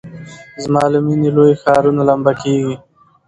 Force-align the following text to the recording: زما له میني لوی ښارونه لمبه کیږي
زما 0.63 0.83
له 0.93 0.99
میني 1.05 1.29
لوی 1.35 1.51
ښارونه 1.61 2.01
لمبه 2.09 2.31
کیږي 2.41 2.75